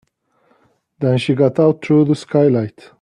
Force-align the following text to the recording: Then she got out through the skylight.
Then 0.97 1.19
she 1.19 1.35
got 1.35 1.59
out 1.59 1.85
through 1.85 2.05
the 2.05 2.15
skylight. 2.15 2.89